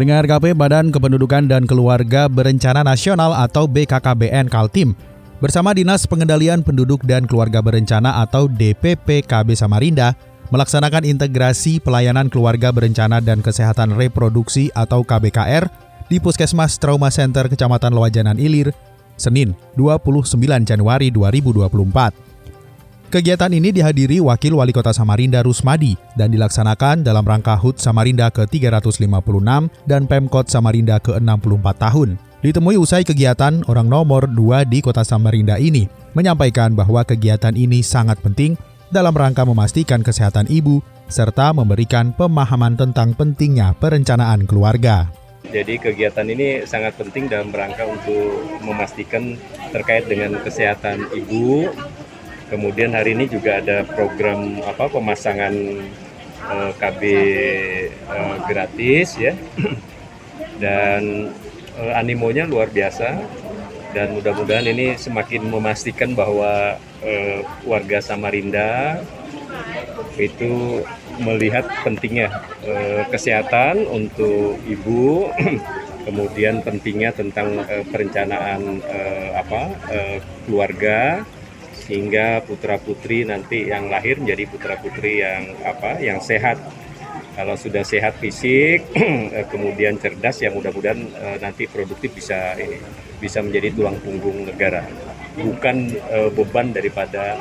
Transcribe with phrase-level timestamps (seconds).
[0.00, 4.96] Pendengar KP Badan Kependudukan dan Keluarga Berencana Nasional atau BKKBN Kaltim
[5.44, 10.16] bersama Dinas Pengendalian Penduduk dan Keluarga Berencana atau DPPKB Samarinda
[10.48, 15.68] melaksanakan integrasi pelayanan keluarga berencana dan kesehatan reproduksi atau KBKR
[16.08, 18.72] di Puskesmas Trauma Center Kecamatan Loajanan Ilir,
[19.20, 20.32] Senin 29
[20.64, 22.29] Januari 2024.
[23.10, 29.66] Kegiatan ini dihadiri Wakil Wali Kota Samarinda Rusmadi dan dilaksanakan dalam rangka HUT Samarinda ke-356
[29.82, 32.14] dan Pemkot Samarinda ke-64 tahun.
[32.38, 38.22] Ditemui usai kegiatan, orang nomor 2 di Kota Samarinda ini menyampaikan bahwa kegiatan ini sangat
[38.22, 38.54] penting
[38.94, 40.78] dalam rangka memastikan kesehatan ibu
[41.10, 45.10] serta memberikan pemahaman tentang pentingnya perencanaan keluarga.
[45.50, 49.34] Jadi kegiatan ini sangat penting dalam rangka untuk memastikan
[49.74, 51.74] terkait dengan kesehatan ibu,
[52.50, 55.54] Kemudian hari ini juga ada program apa pemasangan
[56.50, 57.02] uh, eh, KB
[58.10, 59.38] uh, eh, gratis ya.
[60.62, 61.30] Dan
[61.78, 63.22] uh, animonya luar biasa.
[63.94, 66.74] Dan mudah-mudahan ini semakin memastikan bahwa
[67.06, 68.98] uh, warga Samarinda
[70.18, 70.82] itu
[71.22, 72.34] melihat pentingnya
[72.66, 75.30] uh, kesehatan untuk ibu.
[76.10, 81.22] Kemudian pentingnya tentang uh, perencanaan uh, apa uh, keluarga
[81.90, 86.62] sehingga putra putri nanti yang lahir menjadi putra putri yang apa yang sehat.
[87.34, 88.94] Kalau sudah sehat fisik
[89.34, 92.78] eh, kemudian cerdas ya mudah-mudahan eh, nanti produktif bisa ini
[93.18, 94.86] bisa menjadi tulang punggung negara.
[95.34, 97.34] Bukan eh, beban daripada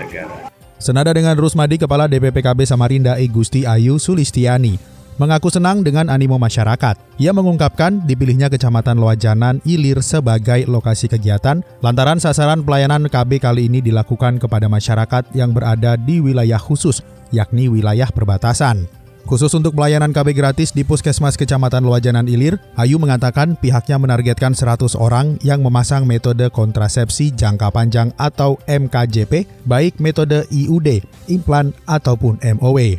[0.00, 0.48] negara.
[0.80, 6.96] Senada dengan Rusmadi, Kepala DPPKB Samarinda I Gusti Ayu Sulistiani mengaku senang dengan animo masyarakat.
[7.20, 13.84] Ia mengungkapkan dipilihnya Kecamatan Loajanan Ilir sebagai lokasi kegiatan lantaran sasaran pelayanan KB kali ini
[13.84, 18.88] dilakukan kepada masyarakat yang berada di wilayah khusus, yakni wilayah perbatasan.
[19.28, 24.96] Khusus untuk pelayanan KB gratis di Puskesmas Kecamatan Loajanan Ilir, Ayu mengatakan pihaknya menargetkan 100
[24.96, 32.98] orang yang memasang metode kontrasepsi jangka panjang atau MKJP, baik metode IUD, implan, ataupun MOW.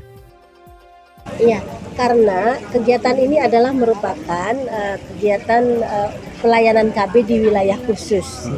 [1.42, 1.60] Iya,
[2.02, 6.10] karena kegiatan ini adalah merupakan uh, kegiatan uh,
[6.42, 8.50] pelayanan KB di wilayah khusus.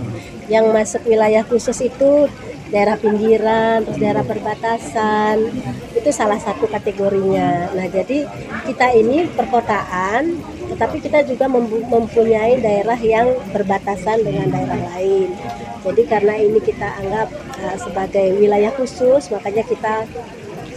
[0.48, 2.32] Yang masuk wilayah khusus itu
[2.72, 5.52] daerah pinggiran, terus daerah perbatasan,
[5.92, 7.70] itu salah satu kategorinya.
[7.76, 8.26] Nah, jadi
[8.64, 10.40] kita ini perkotaan,
[10.72, 11.52] tetapi kita juga
[11.92, 15.36] mempunyai daerah yang berbatasan dengan daerah lain.
[15.84, 17.28] Jadi karena ini kita anggap
[17.60, 20.08] uh, sebagai wilayah khusus, makanya kita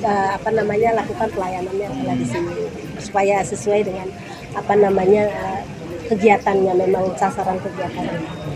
[0.02, 2.54] uh, apa namanya lakukan pelayanannya di sini
[3.00, 4.08] supaya sesuai dengan
[4.56, 5.60] apa namanya uh,
[6.08, 8.46] kegiatannya memang sasaran kegiatannya.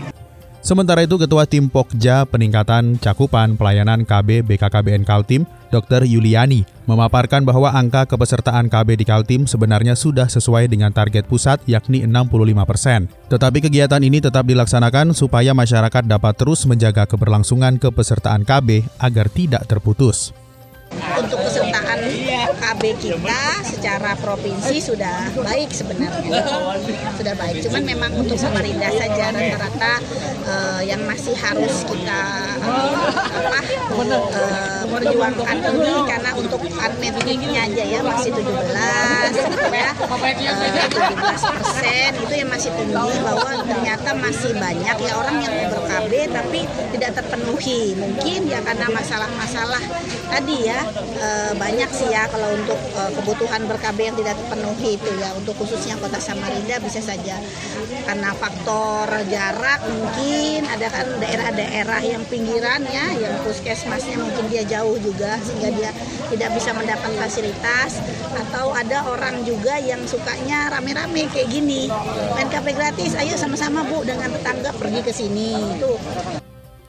[0.61, 6.05] Sementara itu Ketua Tim Pokja Peningkatan Cakupan Pelayanan KB BKKBN Kaltim, Dr.
[6.05, 12.05] Yuliani, memaparkan bahwa angka kepesertaan KB di Kaltim sebenarnya sudah sesuai dengan target pusat yakni
[12.05, 13.09] 65 persen.
[13.33, 19.65] Tetapi kegiatan ini tetap dilaksanakan supaya masyarakat dapat terus menjaga keberlangsungan kepesertaan KB agar tidak
[19.65, 20.29] terputus
[20.91, 21.39] untuk
[22.71, 26.39] KB kita secara provinsi sudah baik sebenarnya.
[27.19, 27.59] Sudah baik.
[27.67, 29.99] Cuman memang untuk Samarinda saja rata-rata
[30.47, 32.23] uh, yang masih harus kita
[32.63, 33.11] uh,
[33.43, 33.59] apa
[34.07, 39.91] uh, perjuangkan ini karena untuk unmetnya aja ya masih 17 gitu ya.
[40.07, 40.19] Uh,
[40.95, 46.11] 17 persen itu yang masih tinggi bahwa ternyata masih banyak ya orang yang ber KB
[46.31, 46.59] tapi
[46.95, 47.99] tidak terpenuhi.
[47.99, 49.83] Mungkin ya karena masalah-masalah
[50.31, 50.79] tadi ya
[51.19, 51.27] e,
[51.59, 55.29] banyak sih ya kalau untuk e, kebutuhan ber-KB yang tidak terpenuhi itu ya.
[55.33, 57.41] Untuk khususnya kota Samarinda bisa saja.
[58.05, 64.95] Karena faktor jarak mungkin ada kan daerah-daerah yang pinggiran ya yang puskesmasnya mungkin dia jauh
[65.01, 65.91] juga sehingga dia
[66.29, 67.99] tidak bisa mendapat fasilitas.
[68.37, 71.89] Atau ada orang juga yang sukanya rame-rame kayak gini.
[72.37, 75.57] Main KB gratis ayo sama-sama Bu dengan tetangga pergi ke sini.
[75.77, 75.97] Itu.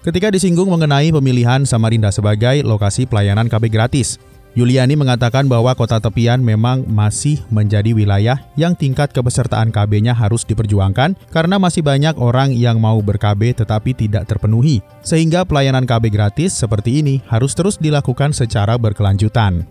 [0.03, 4.19] Ketika disinggung mengenai pemilihan Samarinda sebagai lokasi pelayanan KB gratis,
[4.53, 11.17] Yuliani mengatakan bahwa kota tepian memang masih menjadi wilayah yang tingkat kepesertaan KB-nya harus diperjuangkan
[11.33, 14.85] karena masih banyak orang yang mau ber-KB tetapi tidak terpenuhi.
[15.01, 19.65] Sehingga pelayanan KB gratis seperti ini harus terus dilakukan secara berkelanjutan.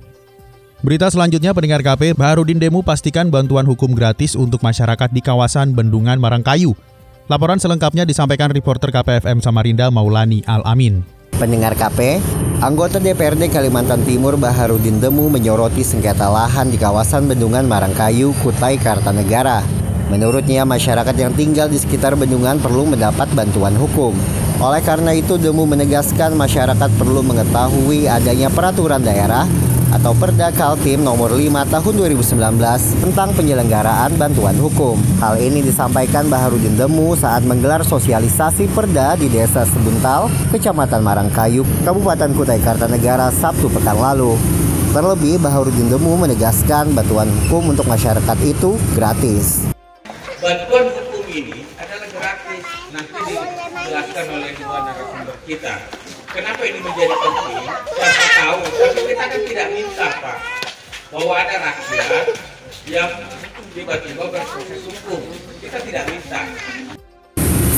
[0.82, 6.18] Berita selanjutnya pendengar KP, Baharudin Demu pastikan bantuan hukum gratis untuk masyarakat di kawasan Bendungan
[6.18, 6.74] Marangkayu.
[7.30, 11.21] Laporan selengkapnya disampaikan reporter KPFM Samarinda Maulani Al-Amin.
[11.42, 12.22] Pendengar KP,
[12.62, 19.66] anggota DPRD Kalimantan Timur Baharudin Demu menyoroti sengketa lahan di kawasan Bendungan Marangkayu, Kutai Kartanegara.
[20.14, 24.14] Menurutnya, masyarakat yang tinggal di sekitar bendungan perlu mendapat bantuan hukum.
[24.62, 29.50] Oleh karena itu, Demu menegaskan masyarakat perlu mengetahui adanya peraturan daerah
[29.92, 34.96] atau Perda Kaltim nomor 5 tahun 2019 tentang penyelenggaraan bantuan hukum.
[35.20, 42.32] Hal ini disampaikan Baharudin Demu saat menggelar sosialisasi Perda di Desa Sebuntal, Kecamatan Marangkayu, Kabupaten
[42.32, 44.40] Kutai Kartanegara Sabtu pekan lalu.
[44.92, 49.72] Terlebih, Baharudin Demu menegaskan bantuan hukum untuk masyarakat itu gratis.
[50.44, 55.76] Bantuan hukum ini adalah gratis, nanti dijelaskan oleh dua narasumber kita.
[56.32, 57.68] Kenapa ini menjadi penting?
[57.92, 58.61] Siapa tahu,
[59.32, 60.38] kan tidak minta Pak
[61.08, 62.26] bahwa ada rakyat
[62.84, 63.10] yang
[63.72, 65.24] tiba-tiba berproses hukum.
[65.64, 66.44] Kita tidak minta.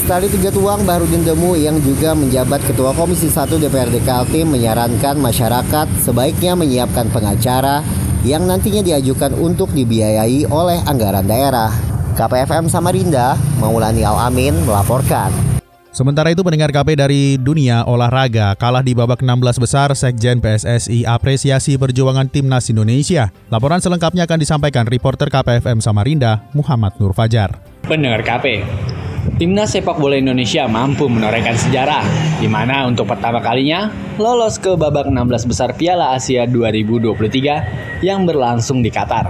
[0.02, 5.88] Setali tiga tuang Baharudin Demu yang juga menjabat Ketua Komisi 1 DPRD Kaltim menyarankan masyarakat
[6.02, 7.86] sebaiknya menyiapkan pengacara
[8.26, 11.72] yang nantinya diajukan untuk dibiayai oleh anggaran daerah.
[12.18, 15.53] KPFM Samarinda, Maulani Al-Amin melaporkan.
[15.94, 21.78] Sementara itu pendengar KP dari dunia olahraga kalah di babak 16 besar Sekjen PSSI apresiasi
[21.78, 23.30] perjuangan timnas Indonesia.
[23.54, 27.62] Laporan selengkapnya akan disampaikan reporter KPFM Samarinda, Muhammad Nur Fajar.
[27.86, 28.66] Pendengar KP,
[29.38, 32.01] Timnas sepak bola Indonesia mampu menorehkan sejarah,
[32.42, 38.81] di mana untuk pertama kalinya lolos ke babak 16 besar Piala Asia 2023 yang berlangsung
[38.81, 39.30] di Qatar.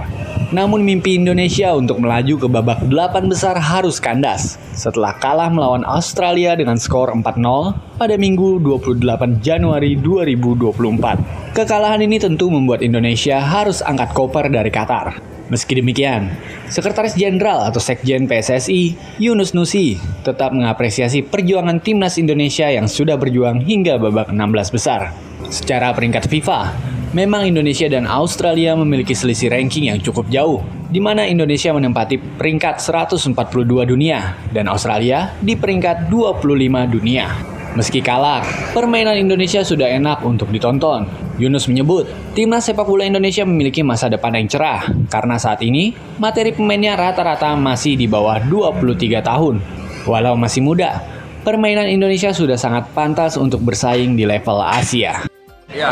[0.54, 6.54] Namun mimpi Indonesia untuk melaju ke babak delapan besar harus kandas setelah kalah melawan Australia
[6.54, 11.58] dengan skor 4-0 pada Minggu 28 Januari 2024.
[11.58, 15.18] Kekalahan ini tentu membuat Indonesia harus angkat koper dari Qatar.
[15.50, 16.30] Meski demikian,
[16.70, 23.58] Sekretaris Jenderal atau Sekjen PSSI, Yunus Nusi, tetap mengapresiasi perjuangan timnas Indonesia yang sudah berjuang
[23.66, 25.10] hingga babak 16 besar.
[25.50, 30.58] Secara peringkat FIFA, Memang Indonesia dan Australia memiliki selisih ranking yang cukup jauh,
[30.90, 36.42] di mana Indonesia menempati peringkat 142 dunia dan Australia di peringkat 25
[36.90, 37.30] dunia.
[37.78, 38.42] Meski kalah,
[38.74, 41.06] permainan Indonesia sudah enak untuk ditonton.
[41.38, 46.50] Yunus menyebut, timnas sepak bola Indonesia memiliki masa depan yang cerah karena saat ini materi
[46.50, 49.62] pemainnya rata-rata masih di bawah 23 tahun.
[50.10, 50.98] Walau masih muda,
[51.46, 55.33] permainan Indonesia sudah sangat pantas untuk bersaing di level Asia.
[55.74, 55.90] Ya,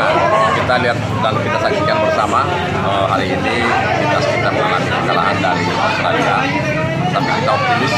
[0.55, 2.47] kita lihat dan kita saksikan bersama
[2.87, 3.67] uh, hari ini
[3.99, 6.35] kita kita mengalami kekalahan dari Australia.
[7.11, 7.93] Tapi kita optimis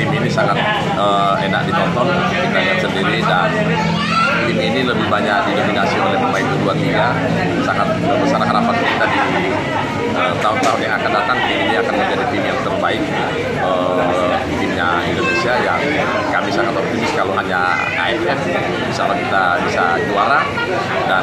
[0.00, 0.56] tim ini sangat
[0.96, 2.08] uh, enak ditonton.
[2.32, 3.52] Kita lihat sendiri dan
[4.46, 7.06] tim ini lebih banyak didominasi oleh pemain kedua tiga.
[7.66, 7.88] Sangat
[8.22, 9.18] besar harapan kita di
[10.14, 11.38] eh, tahun-tahun yang akan datang.
[11.50, 13.02] Tim ini akan menjadi tim yang terbaik
[13.58, 13.98] uh,
[14.46, 15.80] timnya Indonesia yang
[16.30, 18.40] kami sangat optimis kalau hanya AFF
[18.96, 20.40] Allah kita bisa juara.
[21.10, 21.22] Dan